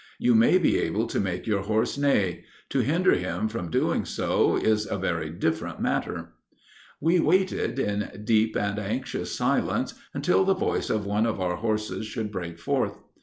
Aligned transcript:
You 0.17 0.33
may 0.33 0.57
be 0.57 0.79
able 0.79 1.05
to 1.05 1.19
make 1.19 1.45
your 1.45 1.61
horse 1.61 1.95
neigh: 1.95 2.43
to 2.69 2.79
hinder 2.79 3.11
him 3.13 3.47
from 3.47 3.69
doing 3.69 4.03
so, 4.03 4.55
is 4.55 4.87
a 4.89 4.97
very 4.97 5.29
different 5.29 5.79
matter.'" 5.79 6.29
"We 6.99 7.19
waited 7.19 7.77
in 7.77 8.09
deep 8.23 8.55
and 8.55 8.79
anxious 8.79 9.35
silence 9.35 9.93
until 10.11 10.43
the 10.43 10.55
voice 10.55 10.89
of 10.89 11.05
one 11.05 11.27
of 11.27 11.39
our 11.39 11.57
horses 11.57 12.07
should 12.07 12.31
break 12.31 12.57
forth. 12.57 12.97